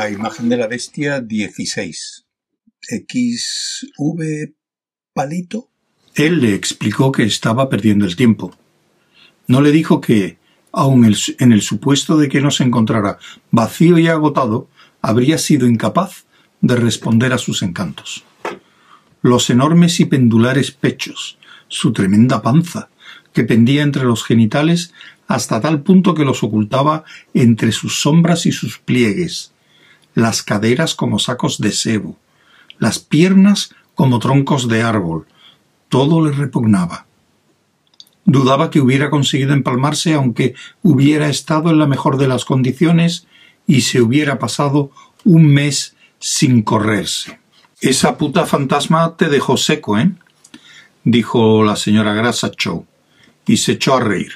La 0.00 0.08
imagen 0.08 0.48
de 0.48 0.56
la 0.56 0.66
bestia 0.66 1.20
16. 1.20 2.24
XV 2.80 4.54
palito. 5.12 5.68
Él 6.14 6.40
le 6.40 6.54
explicó 6.54 7.12
que 7.12 7.24
estaba 7.24 7.68
perdiendo 7.68 8.06
el 8.06 8.16
tiempo. 8.16 8.56
No 9.46 9.60
le 9.60 9.72
dijo 9.72 10.00
que, 10.00 10.38
aun 10.72 11.04
en 11.04 11.52
el 11.52 11.60
supuesto 11.60 12.16
de 12.16 12.30
que 12.30 12.40
no 12.40 12.50
se 12.50 12.64
encontrara 12.64 13.18
vacío 13.50 13.98
y 13.98 14.08
agotado, 14.08 14.70
habría 15.02 15.36
sido 15.36 15.66
incapaz 15.66 16.24
de 16.62 16.76
responder 16.76 17.34
a 17.34 17.38
sus 17.38 17.62
encantos. 17.62 18.24
Los 19.20 19.50
enormes 19.50 20.00
y 20.00 20.06
pendulares 20.06 20.70
pechos, 20.70 21.36
su 21.68 21.92
tremenda 21.92 22.40
panza, 22.40 22.88
que 23.34 23.44
pendía 23.44 23.82
entre 23.82 24.04
los 24.04 24.24
genitales 24.24 24.94
hasta 25.26 25.60
tal 25.60 25.82
punto 25.82 26.14
que 26.14 26.24
los 26.24 26.42
ocultaba 26.42 27.04
entre 27.34 27.70
sus 27.70 28.00
sombras 28.00 28.46
y 28.46 28.52
sus 28.52 28.78
pliegues, 28.78 29.52
las 30.20 30.42
caderas 30.42 30.94
como 30.94 31.18
sacos 31.18 31.58
de 31.58 31.72
sebo, 31.72 32.16
las 32.78 32.98
piernas 32.98 33.74
como 33.94 34.18
troncos 34.18 34.68
de 34.68 34.82
árbol, 34.82 35.26
todo 35.88 36.24
le 36.24 36.32
repugnaba. 36.32 37.06
Dudaba 38.24 38.70
que 38.70 38.80
hubiera 38.80 39.10
conseguido 39.10 39.52
empalmarse 39.52 40.14
aunque 40.14 40.54
hubiera 40.82 41.28
estado 41.28 41.70
en 41.70 41.78
la 41.78 41.86
mejor 41.86 42.16
de 42.16 42.28
las 42.28 42.44
condiciones 42.44 43.26
y 43.66 43.82
se 43.82 44.00
hubiera 44.00 44.38
pasado 44.38 44.90
un 45.24 45.46
mes 45.46 45.96
sin 46.18 46.62
correrse. 46.62 47.40
Esa 47.80 48.18
puta 48.18 48.46
fantasma 48.46 49.16
te 49.16 49.28
dejó 49.28 49.56
seco, 49.56 49.98
¿eh? 49.98 50.12
dijo 51.04 51.64
la 51.64 51.76
señora 51.76 52.14
Grasa 52.14 52.50
Chow, 52.50 52.86
y 53.46 53.56
se 53.56 53.72
echó 53.72 53.96
a 53.96 54.00
reír. 54.00 54.32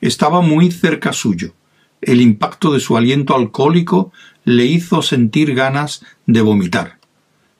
Estaba 0.00 0.40
muy 0.40 0.70
cerca 0.70 1.12
suyo. 1.12 1.52
El 2.00 2.20
impacto 2.20 2.72
de 2.72 2.80
su 2.80 2.96
aliento 2.96 3.34
alcohólico 3.34 4.12
le 4.44 4.66
hizo 4.66 5.02
sentir 5.02 5.54
ganas 5.54 6.04
de 6.26 6.40
vomitar. 6.40 6.98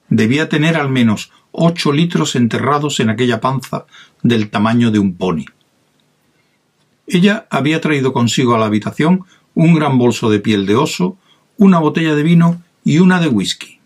Debía 0.09 0.49
tener 0.49 0.77
al 0.77 0.89
menos 0.89 1.33
ocho 1.53 1.93
litros 1.93 2.37
enterrados 2.37 3.01
en 3.01 3.11
aquella 3.11 3.41
panza 3.41 3.87
del 4.23 4.49
tamaño 4.49 4.91
de 4.91 4.99
un 4.99 5.15
pony. 5.15 5.45
Ella 7.07 7.47
había 7.51 7.81
traído 7.81 8.13
consigo 8.13 8.55
a 8.55 8.59
la 8.59 8.67
habitación 8.67 9.25
un 9.55 9.75
gran 9.75 9.99
bolso 9.99 10.31
de 10.31 10.41
piel 10.41 10.67
de 10.67 10.77
oso, 10.77 11.17
una 11.57 11.79
botella 11.79 12.15
de 12.15 12.23
vino 12.23 12.63
y 12.85 13.01
una 13.01 13.21
de 13.21 13.29
whisky. 13.29 13.81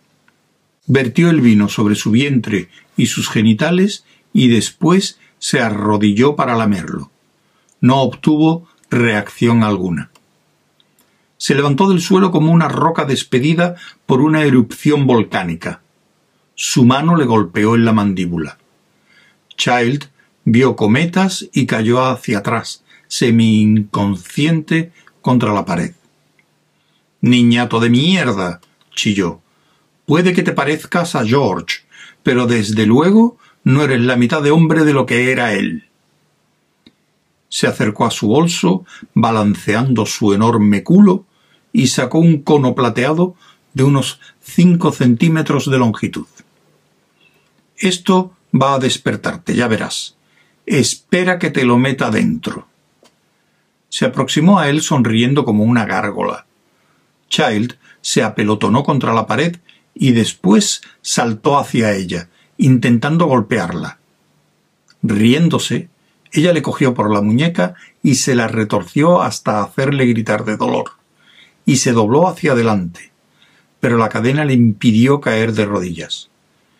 Vertió 0.86 1.30
el 1.30 1.40
vino 1.40 1.68
sobre 1.68 1.94
su 1.94 2.10
vientre 2.10 2.68
y 2.96 3.06
sus 3.06 3.28
genitales 3.28 4.04
y 4.32 4.48
después 4.48 5.18
se 5.38 5.60
arrodilló 5.60 6.36
para 6.36 6.56
lamerlo. 6.56 7.10
No 7.80 8.02
obtuvo 8.02 8.68
reacción 8.90 9.62
alguna. 9.62 10.11
Se 11.42 11.56
levantó 11.56 11.88
del 11.88 12.00
suelo 12.00 12.30
como 12.30 12.52
una 12.52 12.68
roca 12.68 13.04
despedida 13.04 13.74
por 14.06 14.20
una 14.20 14.44
erupción 14.44 15.08
volcánica. 15.08 15.80
Su 16.54 16.84
mano 16.84 17.16
le 17.16 17.24
golpeó 17.24 17.74
en 17.74 17.84
la 17.84 17.92
mandíbula. 17.92 18.58
Child 19.56 20.04
vio 20.44 20.76
cometas 20.76 21.48
y 21.52 21.66
cayó 21.66 22.00
hacia 22.00 22.38
atrás, 22.38 22.84
semi 23.08 23.60
inconsciente 23.60 24.92
contra 25.20 25.52
la 25.52 25.64
pared. 25.64 25.94
Niñato 27.22 27.80
de 27.80 27.90
mierda, 27.90 28.60
chilló. 28.94 29.40
Puede 30.06 30.34
que 30.34 30.44
te 30.44 30.52
parezcas 30.52 31.16
a 31.16 31.26
George, 31.26 31.80
pero 32.22 32.46
desde 32.46 32.86
luego 32.86 33.36
no 33.64 33.82
eres 33.82 34.02
la 34.02 34.14
mitad 34.14 34.42
de 34.42 34.52
hombre 34.52 34.84
de 34.84 34.92
lo 34.92 35.06
que 35.06 35.32
era 35.32 35.54
él. 35.54 35.88
Se 37.48 37.66
acercó 37.66 38.06
a 38.06 38.12
su 38.12 38.28
bolso, 38.28 38.84
balanceando 39.12 40.06
su 40.06 40.34
enorme 40.34 40.84
culo, 40.84 41.26
y 41.72 41.88
sacó 41.88 42.18
un 42.18 42.42
cono 42.42 42.74
plateado 42.74 43.34
de 43.74 43.84
unos 43.84 44.20
cinco 44.40 44.92
centímetros 44.92 45.70
de 45.70 45.78
longitud. 45.78 46.26
Esto 47.76 48.34
va 48.54 48.74
a 48.74 48.78
despertarte, 48.78 49.54
ya 49.54 49.68
verás. 49.68 50.16
Espera 50.66 51.38
que 51.38 51.50
te 51.50 51.64
lo 51.64 51.78
meta 51.78 52.10
dentro. 52.10 52.68
Se 53.88 54.04
aproximó 54.04 54.58
a 54.58 54.68
él 54.68 54.82
sonriendo 54.82 55.44
como 55.44 55.64
una 55.64 55.84
gárgola. 55.84 56.46
Child 57.28 57.76
se 58.00 58.22
apelotonó 58.22 58.84
contra 58.84 59.12
la 59.12 59.26
pared 59.26 59.56
y 59.94 60.12
después 60.12 60.82
saltó 61.00 61.58
hacia 61.58 61.92
ella, 61.92 62.28
intentando 62.56 63.26
golpearla. 63.26 63.98
Riéndose, 65.02 65.88
ella 66.32 66.52
le 66.52 66.62
cogió 66.62 66.94
por 66.94 67.12
la 67.12 67.20
muñeca 67.20 67.74
y 68.02 68.14
se 68.16 68.34
la 68.34 68.48
retorció 68.48 69.22
hasta 69.22 69.62
hacerle 69.62 70.06
gritar 70.06 70.44
de 70.44 70.56
dolor, 70.56 70.92
y 71.64 71.76
se 71.76 71.92
dobló 71.92 72.28
hacia 72.28 72.52
adelante, 72.52 73.12
pero 73.80 73.98
la 73.98 74.08
cadena 74.08 74.44
le 74.44 74.54
impidió 74.54 75.20
caer 75.20 75.52
de 75.52 75.64
rodillas. 75.64 76.30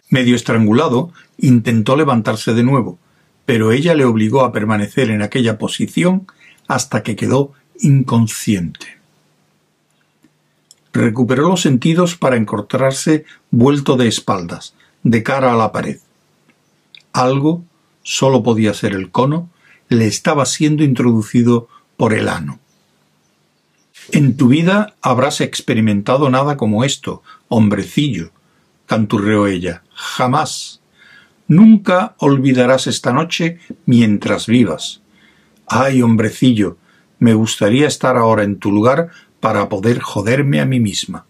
Medio 0.08 0.36
estrangulado, 0.36 1.12
intentó 1.38 1.96
levantarse 1.96 2.54
de 2.54 2.62
nuevo, 2.62 2.98
pero 3.46 3.72
ella 3.72 3.94
le 3.94 4.04
obligó 4.04 4.44
a 4.44 4.52
permanecer 4.52 5.10
en 5.10 5.22
aquella 5.22 5.58
posición 5.58 6.26
hasta 6.68 7.02
que 7.02 7.16
quedó 7.16 7.52
inconsciente. 7.80 8.98
Recuperó 10.92 11.48
los 11.48 11.62
sentidos 11.62 12.16
para 12.16 12.36
encontrarse 12.36 13.24
vuelto 13.50 13.96
de 13.96 14.08
espaldas, 14.08 14.74
de 15.02 15.22
cara 15.22 15.52
a 15.52 15.56
la 15.56 15.72
pared. 15.72 15.98
Algo, 17.12 17.64
solo 18.02 18.42
podía 18.42 18.74
ser 18.74 18.92
el 18.92 19.10
cono, 19.10 19.48
le 19.88 20.06
estaba 20.06 20.46
siendo 20.46 20.84
introducido 20.84 21.68
por 21.96 22.12
el 22.12 22.28
ano. 22.28 22.58
En 24.14 24.36
tu 24.36 24.48
vida 24.48 24.94
habrás 25.00 25.40
experimentado 25.40 26.28
nada 26.28 26.58
como 26.58 26.84
esto, 26.84 27.22
hombrecillo, 27.48 28.30
canturreó 28.84 29.46
ella. 29.46 29.84
Jamás. 29.94 30.82
Nunca 31.48 32.14
olvidarás 32.18 32.86
esta 32.86 33.14
noche 33.14 33.58
mientras 33.86 34.46
vivas. 34.46 35.00
Ay, 35.66 36.02
hombrecillo, 36.02 36.76
me 37.20 37.32
gustaría 37.32 37.86
estar 37.86 38.18
ahora 38.18 38.42
en 38.42 38.58
tu 38.58 38.70
lugar 38.70 39.08
para 39.40 39.70
poder 39.70 40.00
joderme 40.00 40.60
a 40.60 40.66
mí 40.66 40.78
misma. 40.78 41.24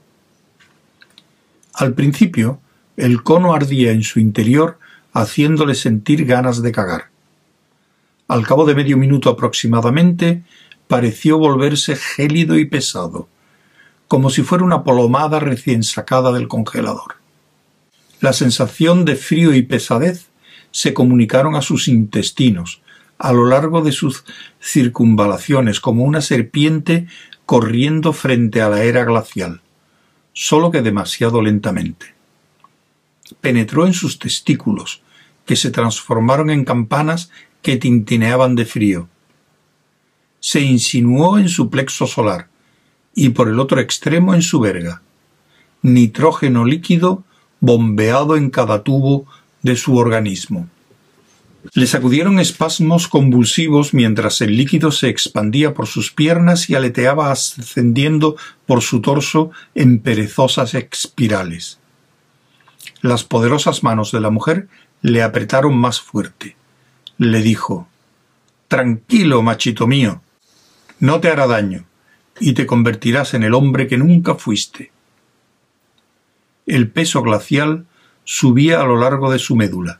Al 1.74 1.94
principio, 1.94 2.58
el 2.96 3.22
cono 3.22 3.54
ardía 3.54 3.92
en 3.92 4.02
su 4.02 4.18
interior 4.18 4.80
haciéndole 5.12 5.76
sentir 5.76 6.24
ganas 6.24 6.62
de 6.62 6.72
cagar. 6.72 7.10
Al 8.26 8.44
cabo 8.44 8.66
de 8.66 8.74
medio 8.74 8.96
minuto 8.96 9.30
aproximadamente, 9.30 10.42
pareció 10.88 11.38
volverse 11.38 11.96
gélido 11.96 12.58
y 12.58 12.64
pesado, 12.64 13.28
como 14.08 14.30
si 14.30 14.42
fuera 14.42 14.64
una 14.64 14.84
polomada 14.84 15.40
recién 15.40 15.82
sacada 15.82 16.32
del 16.32 16.48
congelador. 16.48 17.16
La 18.20 18.32
sensación 18.32 19.04
de 19.04 19.16
frío 19.16 19.54
y 19.54 19.62
pesadez 19.62 20.28
se 20.70 20.94
comunicaron 20.94 21.54
a 21.56 21.62
sus 21.62 21.88
intestinos, 21.88 22.82
a 23.18 23.32
lo 23.32 23.46
largo 23.46 23.82
de 23.82 23.92
sus 23.92 24.24
circunvalaciones 24.60 25.80
como 25.80 26.04
una 26.04 26.20
serpiente 26.20 27.06
corriendo 27.46 28.12
frente 28.12 28.60
a 28.62 28.68
la 28.68 28.84
era 28.84 29.04
glacial, 29.04 29.60
solo 30.32 30.70
que 30.70 30.82
demasiado 30.82 31.42
lentamente. 31.42 32.14
Penetró 33.40 33.86
en 33.86 33.94
sus 33.94 34.18
testículos, 34.18 35.02
que 35.46 35.56
se 35.56 35.70
transformaron 35.70 36.50
en 36.50 36.64
campanas 36.64 37.30
que 37.62 37.76
tintineaban 37.76 38.54
de 38.54 38.64
frío. 38.64 39.08
Se 40.42 40.60
insinuó 40.60 41.38
en 41.38 41.48
su 41.48 41.70
plexo 41.70 42.08
solar 42.08 42.48
y 43.14 43.28
por 43.28 43.48
el 43.48 43.60
otro 43.60 43.80
extremo 43.80 44.34
en 44.34 44.42
su 44.42 44.58
verga. 44.58 45.00
Nitrógeno 45.82 46.64
líquido 46.64 47.22
bombeado 47.60 48.36
en 48.36 48.50
cada 48.50 48.82
tubo 48.82 49.24
de 49.62 49.76
su 49.76 49.96
organismo. 49.96 50.68
Le 51.74 51.86
sacudieron 51.86 52.40
espasmos 52.40 53.06
convulsivos 53.06 53.94
mientras 53.94 54.40
el 54.40 54.56
líquido 54.56 54.90
se 54.90 55.08
expandía 55.08 55.74
por 55.74 55.86
sus 55.86 56.10
piernas 56.10 56.68
y 56.68 56.74
aleteaba 56.74 57.30
ascendiendo 57.30 58.34
por 58.66 58.82
su 58.82 59.00
torso 59.00 59.52
en 59.76 60.00
perezosas 60.00 60.74
espirales. 60.74 61.78
Las 63.00 63.22
poderosas 63.22 63.84
manos 63.84 64.10
de 64.10 64.20
la 64.20 64.30
mujer 64.30 64.66
le 65.02 65.22
apretaron 65.22 65.76
más 65.78 66.00
fuerte. 66.00 66.56
Le 67.16 67.42
dijo 67.42 67.86
Tranquilo, 68.66 69.42
machito 69.42 69.86
mío. 69.86 70.20
No 71.02 71.18
te 71.18 71.30
hará 71.30 71.48
daño, 71.48 71.84
y 72.38 72.52
te 72.52 72.64
convertirás 72.64 73.34
en 73.34 73.42
el 73.42 73.54
hombre 73.54 73.88
que 73.88 73.98
nunca 73.98 74.36
fuiste. 74.36 74.92
El 76.64 76.92
peso 76.92 77.22
glacial 77.22 77.86
subía 78.22 78.80
a 78.80 78.84
lo 78.84 78.96
largo 78.96 79.32
de 79.32 79.40
su 79.40 79.56
médula 79.56 79.98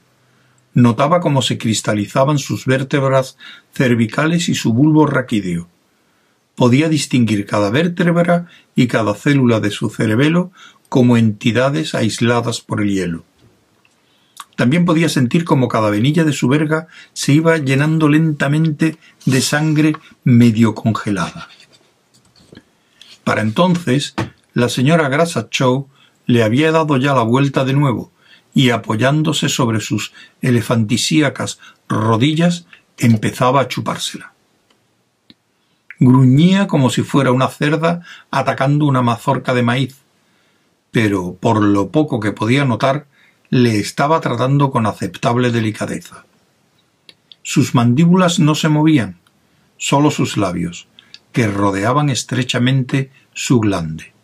Notaba 0.75 1.19
cómo 1.19 1.43
se 1.43 1.59
cristalizaban 1.59 2.39
sus 2.39 2.67
vértebras 2.67 3.37
cervicales 3.75 4.49
y 4.49 4.55
su 4.55 4.73
bulbo 4.73 5.05
raquídeo. 5.05 5.67
Podía 6.55 6.89
distinguir 6.89 7.47
cada 7.47 7.71
vértebra 7.71 8.47
y 8.77 8.87
cada 8.87 9.15
célula 9.15 9.59
de 9.59 9.73
su 9.73 9.91
cerebelo 9.91 10.53
como 10.89 11.17
entidades 11.17 11.97
aisladas 11.97 12.61
por 12.61 12.81
el 12.81 12.91
hielo. 12.91 13.25
También 14.63 14.85
podía 14.85 15.09
sentir 15.09 15.45
como 15.45 15.67
cada 15.67 15.91
venilla 15.91 16.23
de 16.23 16.33
su 16.33 16.47
verga 16.47 16.87
se 17.15 17.33
iba 17.33 17.59
llenando 17.59 18.09
lentamente 18.09 18.97
de 19.27 19.41
sangre 19.41 19.97
medio 20.23 20.77
congelada. 20.77 21.49
Para 23.25 23.41
entonces, 23.43 24.15
La 24.55 24.69
señora 24.69 25.09
Grassachow 25.09 25.89
le 26.27 26.45
había 26.45 26.71
dado 26.71 26.97
ya 26.97 27.13
la 27.13 27.25
vuelta 27.25 27.65
de 27.65 27.73
nuevo 27.73 28.13
y 28.55 28.71
apoyándose 28.71 29.49
sobre 29.49 29.81
sus 29.81 30.13
elefantisíacas 30.43 31.59
rodillas 31.89 32.67
empezaba 32.99 33.63
a 33.63 33.67
chupársela. 33.67 34.33
Gruñía 35.99 36.69
como 36.69 36.89
si 36.89 37.03
fuera 37.03 37.33
una 37.33 37.49
cerda 37.49 38.03
atacando 38.31 38.85
una 38.85 39.03
mazorca 39.03 39.55
de 39.55 39.65
maíz, 39.65 39.97
pero 40.93 41.35
por 41.35 41.61
lo 41.65 41.89
poco 41.89 42.21
que 42.21 42.31
podía 42.31 42.65
notar 42.65 43.11
le 43.53 43.79
estaba 43.79 44.19
tratando 44.23 44.71
con 44.71 44.87
aceptable 44.87 45.51
delicadeza. 45.51 46.25
Sus 47.43 47.75
mandíbulas 47.75 48.39
no 48.39 48.55
se 48.55 48.71
movían, 48.71 49.19
solo 49.77 50.11
sus 50.11 50.39
labios, 50.39 50.89
que 51.33 51.47
rodeaban 51.49 52.09
estrechamente 52.09 53.11
su 53.35 53.61
glande. 53.61 54.15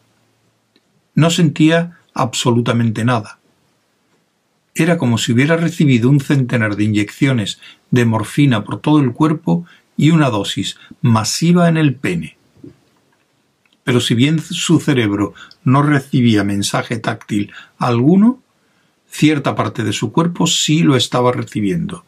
No 1.15 1.29
sentía 1.29 1.99
absolutamente 2.15 3.05
nada. 3.05 3.39
Era 4.75 4.97
como 4.97 5.19
si 5.19 5.33
hubiera 5.33 5.59
recibido 5.59 6.09
un 6.09 6.21
centenar 6.21 6.77
de 6.77 6.85
inyecciones 6.85 7.61
de 7.91 8.07
morfina 8.07 8.65
por 8.65 8.81
todo 8.81 8.99
el 8.99 9.13
cuerpo 9.13 9.67
y 9.99 10.09
una 10.09 10.31
dosis 10.31 10.79
masiva 11.03 11.69
en 11.69 11.77
el 11.77 11.97
pene. 11.97 12.39
Pero 13.85 14.01
si 14.01 14.15
bien 14.15 14.41
su 14.41 14.81
cerebro 14.81 15.35
no 15.65 15.83
recibía 15.83 16.45
mensaje 16.45 16.97
táctil 16.99 17.53
alguno, 17.77 18.41
cierta 19.11 19.55
parte 19.55 19.85
de 19.85 19.93
su 19.93 20.13
cuerpo 20.13 20.47
sí 20.47 20.83
lo 20.83 20.97
estaba 20.97 21.33
recibiendo. 21.33 22.05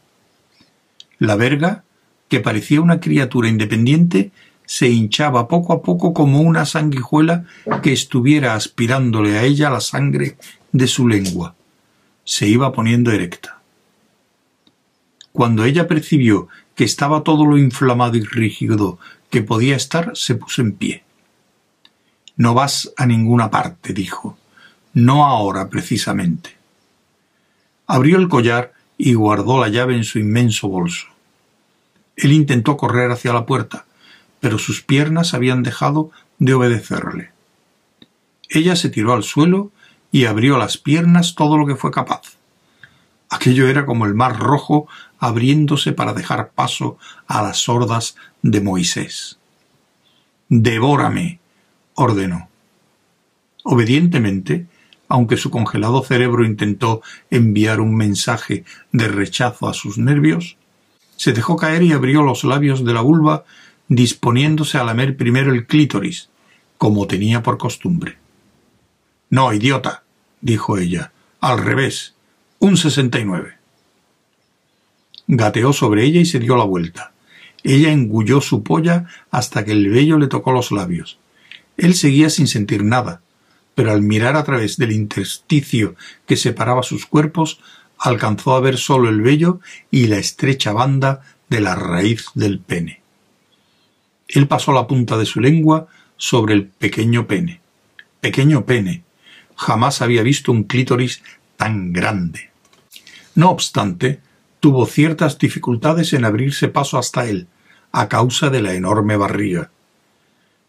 La 1.19 1.37
verga, 1.37 1.85
que 2.29 2.41
parecía 2.41 2.81
una 2.81 3.01
criatura 3.01 3.49
independiente, 3.49 4.31
se 4.65 4.89
hinchaba 4.89 5.49
poco 5.49 5.73
a 5.73 5.83
poco 5.83 6.15
como 6.15 6.41
una 6.41 6.65
sanguijuela 6.65 7.45
que 7.83 7.93
estuviera 7.93 8.55
aspirándole 8.55 9.37
a 9.37 9.43
ella 9.43 9.69
la 9.69 9.81
sangre 9.81 10.37
de 10.71 10.87
su 10.87 11.09
lengua. 11.09 11.57
Se 12.25 12.47
iba 12.47 12.73
poniendo 12.73 13.11
erecta. 13.11 13.61
Cuando 15.33 15.65
ella 15.65 15.89
percibió 15.89 16.49
que 16.77 16.85
estaba 16.85 17.25
todo 17.25 17.45
lo 17.47 17.59
inflamado 17.59 18.17
y 18.17 18.23
rígido 18.23 18.99
que 19.29 19.43
podía 19.43 19.77
estar, 19.77 20.13
se 20.15 20.37
puso 20.37 20.63
en 20.63 20.73
pie. 20.73 21.03
No 22.37 22.55
vas 22.55 22.93
a 22.97 23.07
ninguna 23.07 23.51
parte, 23.51 23.93
dijo. 23.93 24.39
No 24.95 25.27
ahora, 25.27 25.69
precisamente. 25.69 26.60
Abrió 27.93 28.19
el 28.19 28.29
collar 28.29 28.73
y 28.97 29.15
guardó 29.15 29.61
la 29.61 29.67
llave 29.67 29.97
en 29.97 30.05
su 30.05 30.21
inmenso 30.21 30.69
bolso. 30.69 31.09
Él 32.15 32.31
intentó 32.31 32.77
correr 32.77 33.11
hacia 33.11 33.33
la 33.33 33.47
puerta, 33.47 33.85
pero 34.39 34.59
sus 34.59 34.81
piernas 34.81 35.35
habían 35.35 35.65
dejado 35.65 36.13
de 36.39 36.55
obedecerle. 36.55 37.33
Ella 38.49 38.77
se 38.77 38.91
tiró 38.91 39.13
al 39.13 39.25
suelo 39.25 39.73
y 40.13 40.27
abrió 40.27 40.57
las 40.57 40.77
piernas 40.77 41.35
todo 41.35 41.59
lo 41.59 41.67
que 41.67 41.75
fue 41.75 41.91
capaz. 41.91 42.37
Aquello 43.29 43.67
era 43.67 43.87
como 43.87 44.07
el 44.07 44.15
mar 44.15 44.39
rojo 44.39 44.87
abriéndose 45.19 45.91
para 45.91 46.13
dejar 46.13 46.51
paso 46.51 46.97
a 47.27 47.43
las 47.43 47.69
hordas 47.69 48.15
de 48.43 48.61
Moisés. 48.61 49.41
Devórame, 50.49 51.41
ordenó. 51.95 52.51
Obedientemente, 53.65 54.69
aunque 55.11 55.37
su 55.37 55.51
congelado 55.51 56.05
cerebro 56.05 56.47
intentó 56.47 57.03
enviar 57.31 57.81
un 57.81 57.97
mensaje 57.97 58.65
de 58.93 59.09
rechazo 59.09 59.69
a 59.69 59.75
sus 59.75 59.99
nervios, 59.99 60.57
se 61.17 61.33
dejó 61.33 61.57
caer 61.57 61.83
y 61.83 61.93
abrió 61.93 62.23
los 62.23 62.45
labios 62.45 62.85
de 62.85 62.95
la 62.95 63.01
vulva 63.01 63.45
disponiéndose 63.89 64.79
a 64.79 64.85
lamer 64.85 65.17
primero 65.17 65.53
el 65.53 65.67
clítoris, 65.67 66.31
como 66.79 67.09
tenía 67.09 67.43
por 67.43 67.59
costumbre. 67.59 68.19
No, 69.31 69.53
idiota, 69.53 70.05
dijo 70.41 70.79
ella, 70.79 71.11
al 71.41 71.59
revés, 71.59 72.15
un 72.61 72.77
sesenta 72.77 73.19
y 73.19 73.25
nueve. 73.25 73.55
Gateó 75.27 75.73
sobre 75.73 76.05
ella 76.05 76.21
y 76.21 76.27
se 76.27 76.39
dio 76.39 76.57
la 76.57 76.65
vuelta. 76.65 77.13
Ella 77.65 77.91
engulló 77.91 78.41
su 78.41 78.63
polla 78.63 79.07
hasta 79.33 79.65
que 79.65 79.73
el 79.73 79.91
vello 79.91 80.19
le 80.19 80.29
tocó 80.29 80.53
los 80.53 80.71
labios. 80.71 81.19
Él 81.77 81.95
seguía 81.95 82.31
sin 82.31 82.47
sentir 82.47 82.85
nada, 82.85 83.23
pero 83.81 83.93
al 83.93 84.03
mirar 84.03 84.37
a 84.37 84.45
través 84.45 84.77
del 84.77 84.93
intersticio 84.93 85.95
que 86.27 86.37
separaba 86.37 86.83
sus 86.83 87.07
cuerpos, 87.07 87.61
alcanzó 87.97 88.55
a 88.55 88.61
ver 88.61 88.77
solo 88.77 89.09
el 89.09 89.23
vello 89.23 89.61
y 89.91 90.09
la 90.09 90.19
estrecha 90.19 90.75
banda 90.75 91.23
de 91.49 91.63
la 91.63 91.77
raíz 91.77 92.27
del 92.35 92.59
pene. 92.61 93.01
Él 94.29 94.47
pasó 94.49 94.73
la 94.73 94.87
punta 94.87 95.17
de 95.17 95.25
su 95.25 95.41
lengua 95.41 95.87
sobre 96.19 96.53
el 96.53 96.67
pequeño 96.67 97.27
pene. 97.27 97.63
Pequeño 98.21 98.67
pene. 98.67 99.03
Jamás 99.57 100.03
había 100.03 100.23
visto 100.23 100.53
un 100.53 100.65
clítoris 100.65 101.23
tan 101.57 101.95
grande. 101.95 102.51
No 103.35 103.49
obstante, 103.49 104.21
tuvo 104.61 104.85
ciertas 104.85 105.39
dificultades 105.39 106.13
en 106.13 106.27
abrirse 106.27 106.69
paso 106.69 106.99
hasta 106.99 107.27
él, 107.27 107.47
a 107.93 108.11
causa 108.11 108.51
de 108.51 108.61
la 108.61 108.75
enorme 108.75 109.17
barriga. 109.17 109.71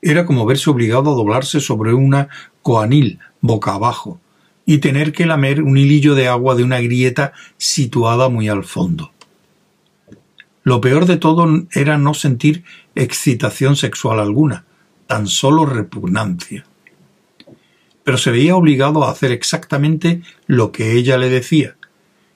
Era 0.01 0.25
como 0.25 0.45
verse 0.45 0.69
obligado 0.69 1.11
a 1.11 1.15
doblarse 1.15 1.59
sobre 1.59 1.93
una 1.93 2.29
coanil 2.61 3.19
boca 3.41 3.73
abajo 3.73 4.19
y 4.65 4.79
tener 4.79 5.11
que 5.11 5.25
lamer 5.25 5.61
un 5.61 5.77
hilillo 5.77 6.15
de 6.15 6.27
agua 6.27 6.55
de 6.55 6.63
una 6.63 6.79
grieta 6.79 7.33
situada 7.57 8.29
muy 8.29 8.47
al 8.49 8.63
fondo. 8.63 9.11
Lo 10.63 10.79
peor 10.79 11.05
de 11.05 11.17
todo 11.17 11.65
era 11.71 11.97
no 11.97 12.13
sentir 12.13 12.63
excitación 12.95 13.75
sexual 13.75 14.19
alguna, 14.19 14.65
tan 15.07 15.27
solo 15.27 15.65
repugnancia. 15.65 16.65
Pero 18.03 18.17
se 18.17 18.31
veía 18.31 18.55
obligado 18.55 19.03
a 19.03 19.11
hacer 19.11 19.31
exactamente 19.31 20.21
lo 20.47 20.71
que 20.71 20.93
ella 20.93 21.17
le 21.17 21.29
decía, 21.29 21.75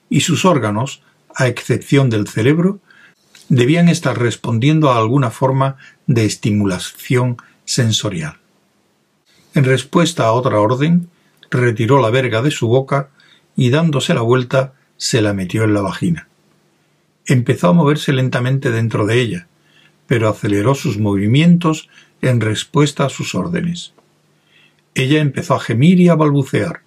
y 0.10 0.22
sus 0.22 0.46
órganos, 0.46 1.02
a 1.36 1.48
excepción 1.48 2.10
del 2.10 2.28
cerebro, 2.28 2.80
debían 3.50 3.90
estar 3.90 4.18
respondiendo 4.18 4.92
a 4.92 4.98
alguna 4.98 5.30
forma 5.30 5.78
de 6.08 6.26
estimulación 6.26 7.38
sensorial. 7.66 8.38
En 9.54 9.64
respuesta 9.64 10.26
a 10.26 10.32
otra 10.32 10.60
orden, 10.60 11.10
retiró 11.50 12.02
la 12.02 12.10
verga 12.10 12.42
de 12.42 12.52
su 12.52 12.68
boca 12.68 13.10
y 13.56 13.70
dándose 13.70 14.14
la 14.14 14.22
vuelta 14.22 14.74
se 14.98 15.22
la 15.22 15.34
metió 15.34 15.64
en 15.64 15.74
la 15.74 15.82
vagina. 15.82 16.28
Empezó 17.26 17.70
a 17.70 17.74
moverse 17.74 18.14
lentamente 18.14 18.72
dentro 18.72 19.06
de 19.06 19.20
ella, 19.20 19.48
pero 20.08 20.30
aceleró 20.30 20.76
sus 20.76 20.98
movimientos 21.00 21.90
en 22.22 22.42
respuesta 22.42 23.06
a 23.06 23.10
sus 23.10 23.36
órdenes. 23.36 23.94
Ella 24.94 25.20
empezó 25.20 25.56
a 25.56 25.60
gemir 25.60 26.00
y 26.00 26.10
a 26.10 26.16
balbucear, 26.16 26.82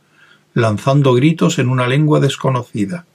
lanzando 0.54 1.14
gritos 1.14 1.58
en 1.58 1.68
una 1.68 1.86
lengua 1.86 2.20
desconocida, 2.20 3.06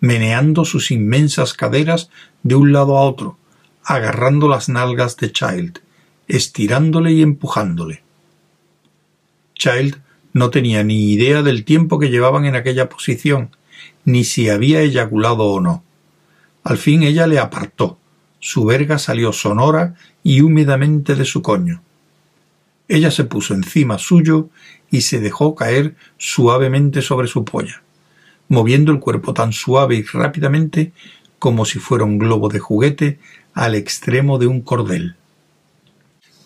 meneando 0.00 0.64
sus 0.64 0.90
inmensas 0.90 1.54
caderas 1.54 2.10
de 2.42 2.54
un 2.54 2.72
lado 2.72 2.98
a 2.98 3.02
otro, 3.02 3.38
agarrando 3.84 4.48
las 4.48 4.68
nalgas 4.68 5.16
de 5.16 5.32
Child, 5.32 5.81
estirándole 6.28 7.12
y 7.12 7.22
empujándole. 7.22 8.02
Child 9.54 10.00
no 10.32 10.50
tenía 10.50 10.82
ni 10.82 11.12
idea 11.12 11.42
del 11.42 11.64
tiempo 11.64 11.98
que 11.98 12.10
llevaban 12.10 12.44
en 12.46 12.56
aquella 12.56 12.88
posición, 12.88 13.50
ni 14.04 14.24
si 14.24 14.48
había 14.48 14.80
eyaculado 14.80 15.44
o 15.44 15.60
no. 15.60 15.84
Al 16.64 16.78
fin 16.78 17.02
ella 17.02 17.26
le 17.26 17.38
apartó. 17.38 17.98
Su 18.40 18.64
verga 18.64 18.98
salió 18.98 19.32
sonora 19.32 19.94
y 20.22 20.40
húmedamente 20.40 21.14
de 21.14 21.24
su 21.24 21.42
coño. 21.42 21.82
Ella 22.88 23.10
se 23.10 23.24
puso 23.24 23.54
encima 23.54 23.98
suyo 23.98 24.48
y 24.90 25.02
se 25.02 25.20
dejó 25.20 25.54
caer 25.54 25.94
suavemente 26.18 27.02
sobre 27.02 27.28
su 27.28 27.44
polla, 27.44 27.82
moviendo 28.48 28.92
el 28.92 29.00
cuerpo 29.00 29.32
tan 29.32 29.52
suave 29.52 29.96
y 29.96 30.02
rápidamente 30.02 30.92
como 31.38 31.64
si 31.64 31.78
fuera 31.78 32.04
un 32.04 32.18
globo 32.18 32.48
de 32.48 32.58
juguete 32.58 33.18
al 33.54 33.74
extremo 33.74 34.38
de 34.38 34.46
un 34.46 34.60
cordel. 34.60 35.16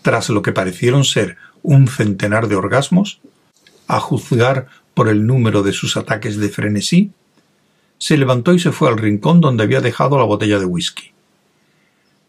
Tras 0.06 0.28
lo 0.28 0.40
que 0.40 0.52
parecieron 0.52 1.02
ser 1.02 1.36
un 1.64 1.88
centenar 1.88 2.46
de 2.46 2.54
orgasmos, 2.54 3.18
a 3.88 3.98
juzgar 3.98 4.68
por 4.94 5.08
el 5.08 5.26
número 5.26 5.64
de 5.64 5.72
sus 5.72 5.96
ataques 5.96 6.36
de 6.36 6.48
frenesí, 6.48 7.10
se 7.98 8.16
levantó 8.16 8.54
y 8.54 8.60
se 8.60 8.70
fue 8.70 8.88
al 8.88 8.98
rincón 8.98 9.40
donde 9.40 9.64
había 9.64 9.80
dejado 9.80 10.16
la 10.16 10.22
botella 10.22 10.60
de 10.60 10.64
whisky. 10.64 11.10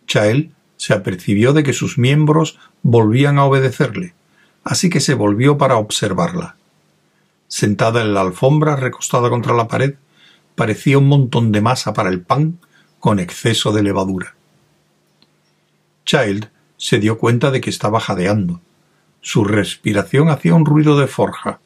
Chael 0.08 0.56
se 0.78 0.96
apercibió 0.96 1.54
de 1.54 1.62
que 1.62 1.72
sus 1.72 2.00
miembros 2.00 2.58
volvían 2.82 3.38
a 3.38 3.46
obedecerle, 3.46 4.16
así 4.64 4.90
que 4.90 5.00
se 5.00 5.14
volvió 5.14 5.60
para 5.60 5.78
observarla. 5.78 6.56
Sentada 7.48 8.02
en 8.02 8.16
la 8.16 8.22
alfombra, 8.22 8.76
recostada 8.76 9.30
contra 9.30 9.54
la 9.54 9.68
pared, 9.68 9.94
parecía 10.56 10.98
un 10.98 11.08
montón 11.08 11.52
de 11.52 11.62
masa 11.62 11.94
para 11.94 12.10
el 12.10 12.22
pan 12.22 12.58
con 13.00 13.20
exceso 13.20 13.72
de 13.72 13.84
levadura. 13.84 14.34
Child 16.08 16.57
se 16.78 17.00
dio 17.00 17.18
cuenta 17.18 17.52
de 17.52 17.62
que 17.62 17.70
estaba 17.70 18.00
jadeando. 18.00 18.62
Su 19.22 19.44
respiración 19.44 20.30
hacía 20.30 20.54
un 20.54 20.66
ruido 20.66 20.98
de 20.98 21.08
forja, 21.08 21.60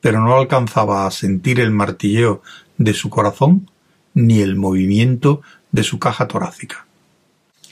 pero 0.00 0.20
no 0.20 0.36
alcanzaba 0.36 1.06
a 1.06 1.10
sentir 1.10 1.60
el 1.60 1.70
martilleo 1.70 2.42
de 2.78 2.94
su 2.94 3.10
corazón 3.10 3.70
ni 4.14 4.40
el 4.40 4.56
movimiento 4.56 5.42
de 5.72 5.82
su 5.82 5.98
caja 5.98 6.26
torácica. 6.28 6.86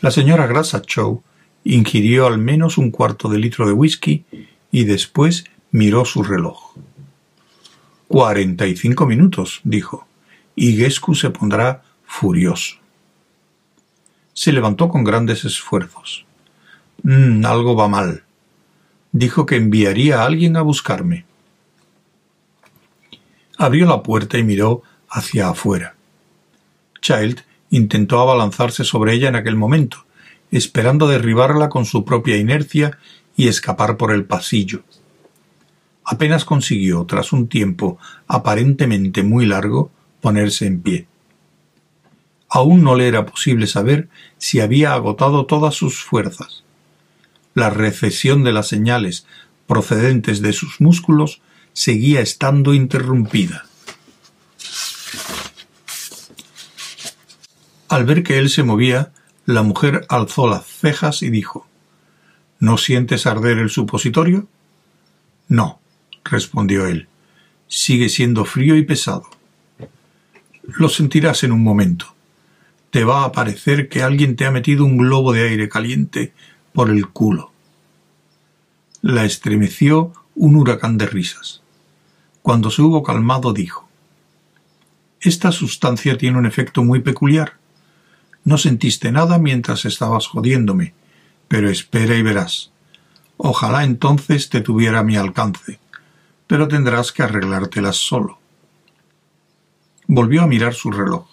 La 0.01 0.11
señora 0.11 0.47
Chow 0.63 1.23
ingirió 1.65 2.27
al 2.27 2.39
menos 2.39 2.77
un 2.77 2.91
cuarto 2.91 3.29
de 3.29 3.39
litro 3.39 3.67
de 3.67 3.73
whisky 3.73 4.25
y 4.71 4.85
después 4.85 5.45
miró 5.71 6.05
su 6.05 6.23
reloj. 6.23 6.75
Cuarenta 8.09 8.67
y 8.67 8.77
cinco 8.77 9.07
minutos, 9.07 9.61
dijo, 9.65 10.07
y 10.55 10.77
Gescu 10.77 11.15
se 11.15 11.31
pondrá 11.31 11.83
furioso. 12.05 12.77
Se 14.35 14.53
levantó 14.53 14.89
con 14.89 15.05
grandes 15.05 15.45
esfuerzos. 15.45 16.27
Mm, 17.05 17.45
algo 17.45 17.77
va 17.77 17.87
mal. 17.87 18.23
Dijo 19.13 19.45
que 19.45 19.57
enviaría 19.57 20.23
a 20.23 20.25
alguien 20.25 20.57
a 20.57 20.63
buscarme. 20.63 21.27
Abrió 23.59 23.85
la 23.87 24.03
puerta 24.03 24.39
y 24.39 24.43
miró 24.43 24.83
hacia 25.11 25.51
afuera. 25.51 25.97
Child 27.03 27.43
intentó 27.69 28.21
abalanzarse 28.21 28.85
sobre 28.85 29.13
ella 29.13 29.29
en 29.29 29.37
aquel 29.37 29.55
momento, 29.55 30.07
esperando 30.51 31.07
derribarla 31.07 31.69
con 31.69 31.85
su 31.85 32.07
propia 32.07 32.39
inercia 32.39 32.99
y 33.37 33.49
escapar 33.49 33.99
por 33.99 34.11
el 34.11 34.25
pasillo. 34.25 34.83
Apenas 36.05 36.47
consiguió, 36.47 37.05
tras 37.05 37.35
un 37.35 37.49
tiempo 37.49 37.99
aparentemente 38.27 39.23
muy 39.23 39.45
largo, 39.45 39.91
ponerse 40.23 40.67
en 40.67 40.81
pie. 40.81 41.07
Aún 42.49 42.83
no 42.83 42.95
le 42.95 43.09
era 43.09 43.27
posible 43.27 43.67
saber 43.67 44.09
si 44.39 44.61
había 44.61 44.95
agotado 44.95 45.45
todas 45.45 45.75
sus 45.75 46.03
fuerzas. 46.03 46.64
La 47.55 47.71
recesión 47.71 48.43
de 48.43 48.53
las 48.53 48.69
señales 48.69 49.27
procedentes 49.67 50.43
de 50.43 50.53
sus 50.53 50.81
músculos 50.81 51.41
seguía 51.73 52.21
estando 52.21 52.75
interrumpida. 52.75 53.67
Al 57.89 58.05
ver 58.05 58.23
que 58.25 58.39
él 58.39 58.51
se 58.51 58.65
movía, 58.65 59.13
la 59.47 59.63
mujer 59.63 60.05
alzó 60.09 60.49
las 60.49 60.67
cejas 60.67 61.23
y 61.23 61.31
dijo 61.31 61.67
¿No 62.59 62.79
sientes 62.79 63.27
arder 63.27 63.59
el 63.59 63.71
supositorio? 63.71 64.49
No, 65.49 65.81
respondió 66.25 66.87
él. 66.87 67.09
Sigue 67.69 68.09
siendo 68.09 68.45
frío 68.45 68.77
y 68.77 68.83
pesado. 68.83 69.25
Lo 70.63 70.89
sentirás 70.89 71.45
en 71.45 71.53
un 71.53 71.63
momento. 71.63 72.15
Te 72.91 73.05
va 73.05 73.25
a 73.25 73.33
parecer 73.33 73.89
que 73.89 74.03
alguien 74.03 74.37
te 74.37 74.47
ha 74.47 74.51
metido 74.51 74.85
un 74.85 74.97
globo 74.97 75.33
de 75.33 75.49
aire 75.49 75.69
caliente 75.69 76.33
por 76.75 76.91
el 76.91 77.09
culo. 77.09 77.53
La 79.01 79.25
estremeció 79.25 80.13
un 80.35 80.57
huracán 80.57 80.99
de 80.99 81.07
risas. 81.07 81.63
Cuando 82.43 82.71
se 82.71 82.83
hubo 82.83 83.03
calmado 83.03 83.55
dijo 83.55 83.89
Esta 85.23 85.51
sustancia 85.53 86.19
tiene 86.19 86.37
un 86.37 86.45
efecto 86.45 86.85
muy 86.85 87.01
peculiar. 87.01 87.55
No 88.45 88.59
sentiste 88.59 89.11
nada 89.11 89.39
mientras 89.39 89.87
estabas 89.87 90.27
jodiéndome, 90.27 90.93
pero 91.49 91.71
espera 91.71 92.15
y 92.17 92.23
verás. 92.23 92.73
Ojalá 93.39 93.85
entonces 93.85 94.51
te 94.51 94.61
tuviera 94.61 94.99
a 94.99 95.05
mi 95.05 95.17
alcance 95.17 95.79
pero 96.47 96.69
tendrás 96.69 97.13
que 97.13 97.23
arreglártelas 97.23 97.97
solo. 97.97 98.39
Volvió 100.07 100.43
a 100.43 100.47
mirar 100.47 100.75
su 100.75 100.91
reloj. 100.91 101.27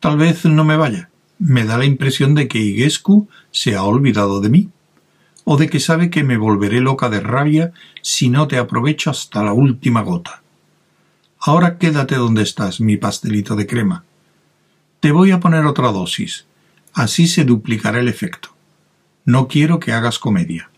Tal 0.00 0.16
vez 0.16 0.44
no 0.44 0.64
me 0.64 0.76
vaya. 0.76 1.10
Me 1.38 1.64
da 1.64 1.78
la 1.78 1.84
impresión 1.84 2.34
de 2.34 2.48
que 2.48 2.58
Igescu 2.58 3.28
se 3.50 3.76
ha 3.76 3.82
olvidado 3.82 4.40
de 4.40 4.48
mí, 4.48 4.68
o 5.44 5.56
de 5.56 5.68
que 5.68 5.80
sabe 5.80 6.10
que 6.10 6.24
me 6.24 6.36
volveré 6.36 6.80
loca 6.80 7.08
de 7.08 7.20
rabia 7.20 7.72
si 8.02 8.28
no 8.28 8.48
te 8.48 8.58
aprovecho 8.58 9.10
hasta 9.10 9.42
la 9.42 9.52
última 9.52 10.02
gota. 10.02 10.42
Ahora 11.40 11.78
quédate 11.78 12.16
donde 12.16 12.42
estás, 12.42 12.80
mi 12.80 12.96
pastelito 12.96 13.56
de 13.56 13.66
crema. 13.66 14.04
Te 15.00 15.12
voy 15.12 15.30
a 15.30 15.40
poner 15.40 15.64
otra 15.64 15.92
dosis. 15.92 16.46
Así 16.92 17.28
se 17.28 17.44
duplicará 17.44 18.00
el 18.00 18.08
efecto. 18.08 18.50
No 19.24 19.46
quiero 19.46 19.78
que 19.78 19.92
hagas 19.92 20.18
comedia 20.18 20.70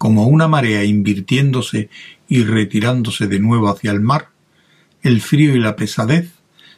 como 0.00 0.28
una 0.28 0.48
marea 0.48 0.82
invirtiéndose 0.82 1.90
y 2.26 2.44
retirándose 2.44 3.26
de 3.26 3.38
nuevo 3.38 3.68
hacia 3.68 3.90
el 3.90 4.00
mar, 4.00 4.30
el 5.02 5.20
frío 5.20 5.54
y 5.54 5.58
la 5.58 5.76
pesadez 5.76 6.32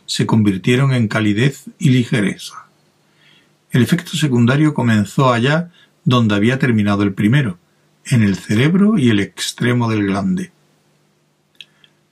se 0.06 0.26
convirtieron 0.26 0.92
en 0.92 1.08
calidez 1.08 1.64
y 1.78 1.90
ligereza. 1.90 2.66
El 3.70 3.82
efecto 3.82 4.16
secundario 4.16 4.74
comenzó 4.74 5.32
allá 5.32 5.70
donde 6.04 6.34
había 6.34 6.58
terminado 6.58 7.02
el 7.02 7.14
primero, 7.14 7.58
en 8.06 8.22
el 8.22 8.36
cerebro 8.36 8.98
y 8.98 9.10
el 9.10 9.20
extremo 9.20 9.88
del 9.88 10.06
glande. 10.06 10.52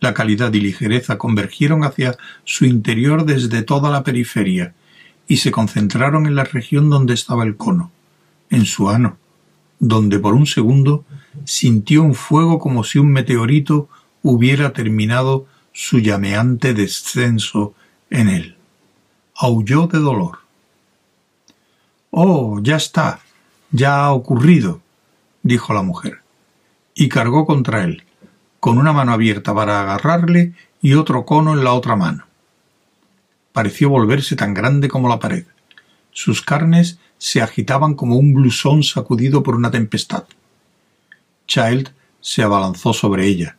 La 0.01 0.15
calidad 0.15 0.53
y 0.55 0.61
ligereza 0.61 1.19
convergieron 1.19 1.85
hacia 1.85 2.17
su 2.45 2.65
interior 2.65 3.27
desde 3.27 3.63
toda 3.63 3.91
la 3.91 4.03
periferia 4.03 4.75
y 5.29 5.37
se 5.39 5.51
concentraron 5.51 6.27
en 6.27 6.35
la 6.35 6.45
región 6.45 6.89
donde 6.89 7.15
estaba 7.15 7.45
el 7.45 7.57
cono, 7.57 7.93
en 8.49 8.65
su 8.65 8.89
ano, 8.89 9.19
donde 9.79 10.19
por 10.19 10.35
un 10.35 10.47
segundo 10.47 11.05
sintió 11.45 12.03
un 12.03 12.15
fuego 12.15 12.59
como 12.59 12.83
si 12.85 12.99
un 12.99 13.13
meteorito 13.13 13.89
hubiera 14.23 14.73
terminado 14.73 15.47
su 15.73 15.99
llameante 15.99 16.75
descenso 16.75 17.75
en 18.11 18.29
él. 18.29 18.57
Aulló 19.35 19.87
de 19.87 19.99
dolor. 19.99 20.41
Oh, 22.11 22.61
ya 22.61 22.77
está, 22.77 23.21
ya 23.71 24.05
ha 24.05 24.13
ocurrido, 24.13 24.83
dijo 25.43 25.73
la 25.73 25.83
mujer, 25.83 26.23
y 26.95 27.09
cargó 27.09 27.47
contra 27.47 27.85
él, 27.85 28.03
con 28.59 28.79
una 28.79 28.93
mano 28.93 29.13
abierta 29.13 29.55
para 29.55 29.81
agarrarle 29.81 30.53
y 30.83 30.95
otro 30.95 31.25
cono 31.25 31.55
en 31.55 31.65
la 31.65 31.73
otra 31.73 31.97
mano. 31.97 32.25
Pareció 33.53 33.89
volverse 33.89 34.37
tan 34.37 34.55
grande 34.55 34.89
como 34.89 35.09
la 35.09 35.19
pared. 35.19 35.45
Sus 36.13 36.43
carnes 36.43 36.99
se 37.19 37.43
agitaban 37.43 37.95
como 37.95 38.17
un 38.17 38.35
blusón 38.35 38.83
sacudido 38.83 39.43
por 39.43 39.55
una 39.55 39.71
tempestad. 39.71 40.25
Child 41.47 41.93
se 42.21 42.43
abalanzó 42.43 42.93
sobre 42.93 43.27
ella, 43.27 43.57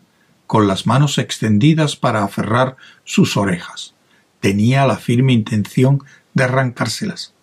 con 0.47 0.67
las 0.67 0.85
manos 0.85 1.17
extendidas 1.17 1.95
para 1.95 2.23
aferrar 2.23 2.75
sus 3.03 3.37
orejas. 3.37 3.93
Tenía 4.41 4.85
la 4.85 4.97
firme 4.97 5.31
intención 5.31 6.03
de 6.33 6.43
arrancárselas. 6.43 7.33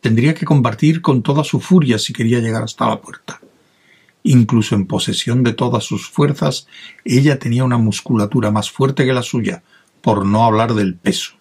Tendría 0.00 0.34
que 0.34 0.46
combatir 0.46 1.02
con 1.02 1.22
toda 1.22 1.42
su 1.42 1.60
furia 1.60 1.98
si 1.98 2.12
quería 2.12 2.38
llegar 2.38 2.62
hasta 2.62 2.88
la 2.88 3.00
puerta. 3.00 3.40
Incluso 4.22 4.74
en 4.74 4.86
posesión 4.86 5.42
de 5.42 5.52
todas 5.52 5.82
sus 5.84 6.08
fuerzas, 6.08 6.68
ella 7.04 7.38
tenía 7.38 7.64
una 7.64 7.78
musculatura 7.78 8.50
más 8.50 8.70
fuerte 8.70 9.04
que 9.04 9.12
la 9.12 9.22
suya, 9.22 9.62
por 10.02 10.24
no 10.24 10.44
hablar 10.44 10.74
del 10.74 10.94
peso. 10.94 11.32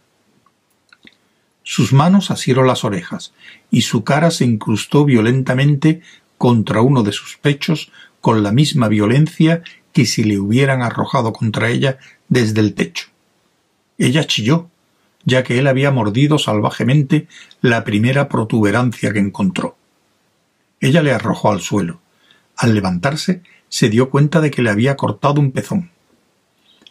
Sus 1.62 1.94
manos 1.94 2.32
asieron 2.32 2.66
las 2.66 2.84
orejas, 2.84 3.34
y 3.72 3.82
su 3.82 4.04
cara 4.04 4.32
se 4.32 4.46
incrustó 4.46 5.04
violentamente 5.04 6.02
contra 6.38 6.82
uno 6.82 7.04
de 7.04 7.12
sus 7.12 7.38
pechos 7.38 7.92
con 8.22 8.44
la 8.44 8.52
misma 8.52 8.88
violencia 8.88 9.62
que 9.92 10.06
si 10.06 10.24
le 10.24 10.40
hubieran 10.40 10.82
arrojado 10.82 11.34
contra 11.34 11.70
ella 11.70 11.98
desde 12.30 12.62
el 12.62 12.74
techo. 12.76 13.08
Ella 13.98 14.26
chilló, 14.26 14.70
ya 15.26 15.44
que 15.44 15.60
él 15.60 15.68
había 15.68 15.92
mordido 15.92 16.38
salvajemente 16.38 17.28
la 17.62 17.84
primera 17.84 18.30
protuberancia 18.30 19.12
que 19.12 19.20
encontró. 19.20 19.76
Ella 20.80 21.02
le 21.02 21.12
arrojó 21.12 21.52
al 21.52 21.62
suelo. 21.62 22.00
Al 22.56 22.74
levantarse, 22.74 23.42
se 23.68 23.90
dio 23.90 24.10
cuenta 24.10 24.40
de 24.40 24.52
que 24.52 24.62
le 24.62 24.70
había 24.70 24.96
cortado 24.96 25.42
un 25.42 25.52
pezón. 25.52 25.92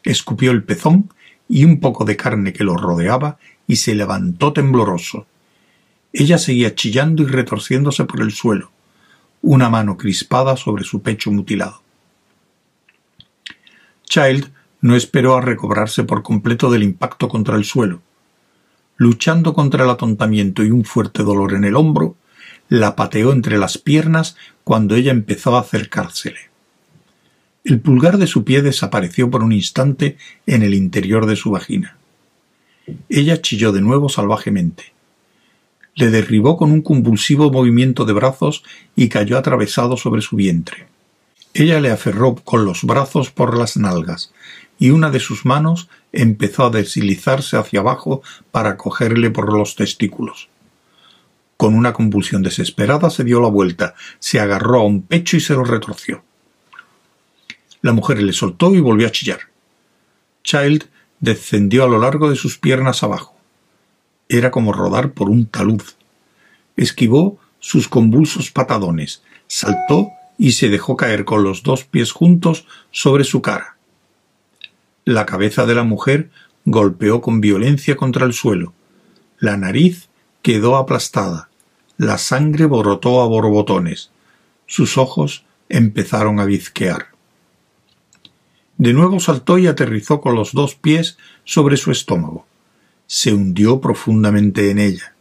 Escupió 0.03 0.51
el 0.51 0.65
pezón 0.65 1.13
y 1.49 1.65
un 1.65 1.81
poco 1.81 2.05
de 2.05 2.17
carne 2.17 2.53
que 2.53 2.65
lo 2.65 2.77
rodeaba 2.77 3.39
y 3.67 3.77
se 3.77 3.95
levantó 3.95 4.53
tembloroso. 4.53 5.27
Ella 6.13 6.39
seguía 6.39 6.75
chillando 6.75 7.23
y 7.23 7.27
retorciéndose 7.27 8.05
por 8.05 8.21
el 8.21 8.33
suelo, 8.33 8.71
una 9.43 9.69
mano 9.69 9.97
crispada 9.97 10.57
sobre 10.57 10.85
su 10.85 11.03
pecho 11.03 11.31
mutilado. 11.31 11.83
Child 14.05 14.53
no 14.81 14.97
esperó 14.97 15.37
a 15.37 15.41
recobrarse 15.41 16.05
por 16.05 16.23
completo 16.23 16.71
del 16.71 16.83
impacto 16.83 17.29
contra 17.29 17.57
el 17.57 17.65
suelo. 17.65 18.03
Luchando 18.97 19.55
contra 19.55 19.85
el 19.85 19.91
atontamiento 19.91 20.65
y 20.65 20.71
un 20.71 20.85
fuerte 20.85 21.23
dolor 21.23 21.55
en 21.55 21.65
el 21.65 21.75
hombro, 21.75 22.17
la 22.69 22.97
pateó 22.97 23.33
entre 23.33 23.59
las 23.59 23.79
piernas 23.79 24.37
cuando 24.63 24.95
ella 24.95 25.11
empezó 25.11 25.57
a 25.57 25.61
acercársele. 25.61 26.51
El 27.65 27.81
pulgar 27.81 28.19
de 28.19 28.27
su 28.27 28.45
pie 28.45 28.63
desapareció 28.63 29.31
por 29.31 29.43
un 29.43 29.53
instante 29.53 30.17
en 30.47 30.63
el 30.63 30.75
interior 30.75 31.27
de 31.27 31.37
su 31.37 31.51
vagina. 31.51 31.97
Ella 33.09 33.41
chilló 33.41 33.73
de 33.73 33.81
nuevo 33.81 34.09
salvajemente. 34.09 34.93
Le 35.95 36.11
derribó 36.11 36.57
con 36.57 36.73
un 36.73 36.83
convulsivo 36.83 37.51
movimiento 37.51 38.05
de 38.05 38.13
brazos 38.13 38.65
y 38.95 39.09
cayó 39.09 39.39
atravesado 39.39 39.97
sobre 39.97 40.21
su 40.21 40.37
vientre. 40.37 40.87
Ella 41.55 41.81
le 41.81 41.93
aferró 41.93 42.35
con 42.35 42.65
los 42.65 42.83
brazos 42.83 43.31
por 43.31 43.57
las 43.57 43.77
nalgas, 43.77 44.33
y 44.77 44.91
una 44.91 45.11
de 45.11 45.21
sus 45.21 45.45
manos 45.45 45.89
empezó 46.13 46.67
a 46.67 46.71
deslizarse 46.71 47.57
hacia 47.57 47.79
abajo 47.79 48.23
para 48.51 48.77
cogerle 48.77 49.31
por 49.31 49.53
los 49.53 49.77
testículos. 49.77 50.49
Con 51.57 51.77
una 51.77 51.93
convulsión 51.93 52.43
desesperada 52.43 53.09
se 53.09 53.23
dio 53.23 53.41
la 53.41 53.49
vuelta, 53.49 53.95
se 54.19 54.41
agarró 54.41 54.81
a 54.81 54.85
un 54.85 55.03
pecho 55.03 55.37
y 55.37 55.41
se 55.41 55.55
lo 55.55 55.63
retorció. 55.63 56.25
La 57.83 57.93
mujer 57.93 58.21
le 58.21 58.33
soltó 58.33 58.75
y 58.75 58.81
volvió 58.81 59.07
a 59.07 59.13
chillar. 59.13 59.41
Child 60.43 60.89
descendió 61.21 61.85
a 61.85 61.89
lo 61.89 62.01
largo 62.01 62.29
de 62.31 62.37
sus 62.37 62.59
piernas 62.59 63.05
abajo. 63.05 63.37
Era 64.29 64.51
como 64.51 64.73
rodar 64.73 65.13
por 65.13 65.31
un 65.31 65.47
talud. 65.47 65.83
Esquivó 66.77 67.39
sus 67.61 67.87
convulsos 67.87 68.51
patadones, 68.51 69.23
saltó 69.47 70.11
y 70.39 70.53
se 70.53 70.69
dejó 70.69 70.97
caer 70.97 71.25
con 71.25 71.45
los 71.45 71.63
dos 71.63 71.85
pies 71.85 72.13
juntos 72.13 72.67
sobre 72.91 73.25
su 73.25 73.43
cara. 73.43 73.77
La 75.05 75.27
cabeza 75.27 75.67
de 75.67 75.75
la 75.75 75.85
mujer 75.85 76.31
golpeó 76.65 77.21
con 77.21 77.41
violencia 77.41 77.97
contra 77.97 78.27
el 78.27 78.33
suelo. 78.33 78.73
La 79.39 79.57
nariz 79.57 80.09
quedó 80.43 80.77
aplastada. 80.77 81.51
La 81.97 82.19
sangre 82.19 82.67
borotó 82.67 83.23
a 83.23 83.27
borbotones. 83.27 84.11
Sus 84.67 84.99
ojos 84.99 85.45
empezaron 85.69 86.41
a 86.41 86.45
bizquear. 86.45 87.09
De 88.77 88.93
nuevo 88.93 89.21
saltó 89.21 89.59
y 89.59 89.67
aterrizó 89.67 90.21
con 90.21 90.35
los 90.35 90.53
dos 90.53 90.75
pies 90.75 91.19
sobre 91.45 91.77
su 91.77 91.93
estómago. 91.93 92.47
Se 93.07 93.33
hundió 93.33 93.81
profundamente 93.81 94.71
en 94.71 94.79
ella. 94.79 95.15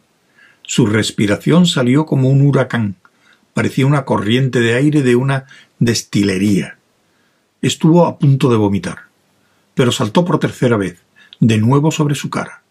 Su 0.63 0.85
respiración 0.85 1.65
salió 1.65 2.05
como 2.05 2.29
un 2.29 2.41
huracán. 2.41 2.95
Parecía 3.53 3.85
una 3.85 4.05
corriente 4.05 4.59
de 4.59 4.75
aire 4.75 5.01
de 5.01 5.15
una 5.15 5.45
destilería. 5.79 6.77
Estuvo 7.61 8.05
a 8.05 8.17
punto 8.17 8.49
de 8.49 8.57
vomitar, 8.57 9.03
pero 9.73 9.91
saltó 9.91 10.25
por 10.25 10.39
tercera 10.39 10.77
vez, 10.77 10.99
de 11.39 11.57
nuevo 11.57 11.91
sobre 11.91 12.15
su 12.15 12.29
cara. 12.29 12.63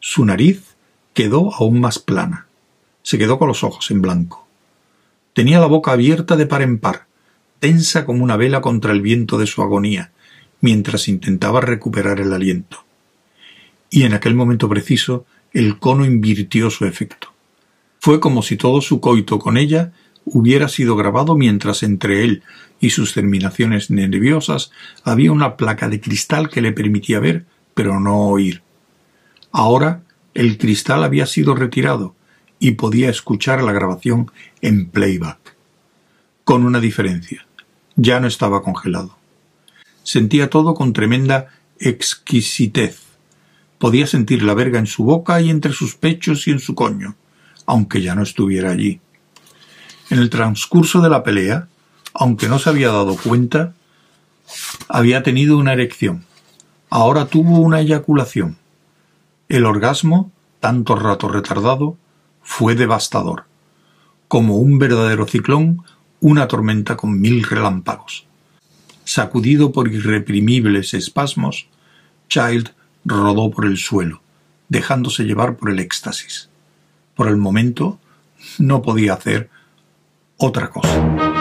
Su 0.00 0.24
nariz 0.24 0.74
quedó 1.14 1.54
aún 1.54 1.80
más 1.80 1.98
plana. 1.98 2.46
Se 3.02 3.18
quedó 3.18 3.38
con 3.38 3.48
los 3.48 3.62
ojos 3.62 3.90
en 3.90 4.00
blanco. 4.00 4.46
Tenía 5.34 5.60
la 5.60 5.66
boca 5.66 5.92
abierta 5.92 6.36
de 6.36 6.46
par 6.46 6.62
en 6.62 6.78
par, 6.78 7.06
tensa 7.58 8.04
como 8.04 8.24
una 8.24 8.36
vela 8.36 8.60
contra 8.60 8.92
el 8.92 9.02
viento 9.02 9.38
de 9.38 9.46
su 9.46 9.62
agonía, 9.62 10.12
mientras 10.60 11.08
intentaba 11.08 11.60
recuperar 11.60 12.20
el 12.20 12.32
aliento. 12.32 12.84
Y 13.90 14.04
en 14.04 14.14
aquel 14.14 14.34
momento 14.34 14.68
preciso 14.68 15.26
el 15.52 15.78
cono 15.78 16.04
invirtió 16.04 16.70
su 16.70 16.86
efecto. 16.86 17.32
Fue 18.00 18.20
como 18.20 18.42
si 18.42 18.56
todo 18.56 18.80
su 18.80 19.00
coito 19.00 19.38
con 19.38 19.56
ella 19.56 19.92
hubiera 20.24 20.68
sido 20.68 20.96
grabado 20.96 21.36
mientras 21.36 21.82
entre 21.82 22.24
él 22.24 22.42
y 22.80 22.90
sus 22.90 23.14
terminaciones 23.14 23.90
nerviosas 23.90 24.70
había 25.04 25.32
una 25.32 25.56
placa 25.56 25.88
de 25.88 26.00
cristal 26.00 26.48
que 26.48 26.62
le 26.62 26.72
permitía 26.72 27.20
ver, 27.20 27.46
pero 27.74 28.00
no 28.00 28.28
oír. 28.28 28.62
Ahora 29.52 30.02
el 30.34 30.58
cristal 30.58 31.04
había 31.04 31.26
sido 31.26 31.54
retirado 31.54 32.14
y 32.58 32.72
podía 32.72 33.10
escuchar 33.10 33.62
la 33.62 33.72
grabación 33.72 34.30
en 34.60 34.86
playback. 34.86 35.56
Con 36.44 36.64
una 36.64 36.80
diferencia. 36.80 37.46
Ya 37.96 38.20
no 38.20 38.26
estaba 38.26 38.62
congelado. 38.62 39.16
Sentía 40.02 40.48
todo 40.48 40.74
con 40.74 40.92
tremenda 40.92 41.48
exquisitez. 41.78 43.00
Podía 43.78 44.06
sentir 44.06 44.42
la 44.42 44.54
verga 44.54 44.78
en 44.78 44.86
su 44.86 45.04
boca 45.04 45.40
y 45.40 45.50
entre 45.50 45.72
sus 45.72 45.94
pechos 45.96 46.46
y 46.46 46.52
en 46.52 46.60
su 46.60 46.74
coño, 46.74 47.16
aunque 47.66 48.00
ya 48.00 48.14
no 48.14 48.22
estuviera 48.22 48.70
allí. 48.70 49.00
En 50.12 50.18
el 50.18 50.28
transcurso 50.28 51.00
de 51.00 51.08
la 51.08 51.22
pelea, 51.22 51.68
aunque 52.12 52.46
no 52.46 52.58
se 52.58 52.68
había 52.68 52.88
dado 52.88 53.16
cuenta, 53.16 53.72
había 54.86 55.22
tenido 55.22 55.56
una 55.56 55.72
erección. 55.72 56.26
Ahora 56.90 57.28
tuvo 57.28 57.60
una 57.60 57.80
eyaculación. 57.80 58.58
El 59.48 59.64
orgasmo, 59.64 60.30
tanto 60.60 60.96
rato 60.96 61.28
retardado, 61.28 61.96
fue 62.42 62.74
devastador. 62.74 63.44
Como 64.28 64.56
un 64.56 64.78
verdadero 64.78 65.26
ciclón, 65.26 65.82
una 66.20 66.46
tormenta 66.46 66.94
con 66.94 67.18
mil 67.18 67.44
relámpagos. 67.44 68.26
Sacudido 69.04 69.72
por 69.72 69.88
irreprimibles 69.88 70.92
espasmos, 70.92 71.68
Child 72.28 72.74
rodó 73.06 73.50
por 73.50 73.64
el 73.64 73.78
suelo, 73.78 74.20
dejándose 74.68 75.24
llevar 75.24 75.56
por 75.56 75.70
el 75.70 75.78
éxtasis. 75.78 76.50
Por 77.14 77.28
el 77.28 77.38
momento 77.38 77.98
no 78.58 78.82
podía 78.82 79.14
hacer 79.14 79.48
otra 80.42 80.68
cosa. 80.68 81.31